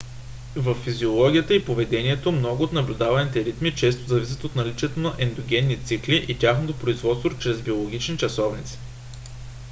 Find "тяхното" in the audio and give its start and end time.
6.39-6.73